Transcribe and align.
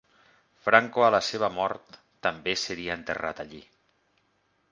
Franco 0.67 1.03
a 1.07 1.09
la 1.15 1.19
seva 1.27 1.49
mort 1.57 1.99
també 2.27 2.57
seria 2.61 2.97
enterrat 3.01 3.45
allí. 3.47 3.63